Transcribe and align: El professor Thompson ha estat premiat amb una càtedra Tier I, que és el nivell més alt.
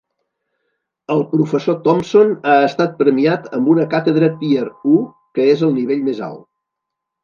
El 1.15 1.21
professor 1.33 1.77
Thompson 1.89 2.33
ha 2.53 2.57
estat 2.71 2.97
premiat 3.03 3.47
amb 3.61 3.73
una 3.77 3.89
càtedra 3.95 4.33
Tier 4.43 4.69
I, 4.97 4.99
que 5.39 5.51
és 5.57 5.67
el 5.71 5.81
nivell 5.81 6.07
més 6.13 6.29
alt. 6.35 6.47